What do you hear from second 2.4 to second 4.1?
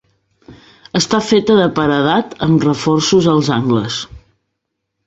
amb reforços als angles.